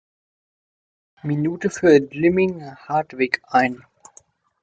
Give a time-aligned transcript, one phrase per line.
[1.21, 2.47] Minute für Jimmy
[2.87, 3.85] Hartwig ein.